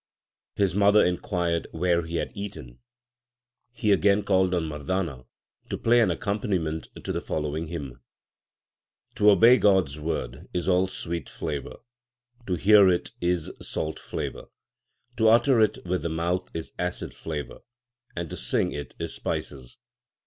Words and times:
His 0.55 0.73
mother 0.73 1.05
inquired 1.05 1.67
where 1.73 2.07
he 2.07 2.15
had 2.15 2.31
eaten. 2.35 2.79
He 3.71 3.91
again 3.91 4.23
called 4.23 4.51
on 4.55 4.63
Mardana 4.67 5.27
to 5.69 5.77
play 5.77 5.99
an 5.99 6.09
accompaniment 6.09 6.87
to 7.03 7.11
the 7.11 7.21
following 7.21 7.67
hymn: 7.67 8.01
To 9.13 9.29
obey 9.29 9.57
God 9.57 9.89
s 9.89 9.99
word 9.99 10.49
is 10.53 10.67
all 10.67 10.87
sweet 10.87 11.29
flavour; 11.29 11.75
to 12.47 12.55
hear 12.55 12.89
it 12.89 13.11
is 13.21 13.51
salt 13.61 13.99
flavour; 13.99 14.45
To 15.17 15.27
utter 15.27 15.59
it 15.59 15.77
with 15.85 16.01
the 16.01 16.09
mouth 16.09 16.49
is 16.51 16.73
acid 16.79 17.13
flavour, 17.13 17.59
and 18.15 18.27
to 18.31 18.37
sing 18.37 18.71
it 18.71 18.95
is 18.97 19.13
spices. 19.13 19.77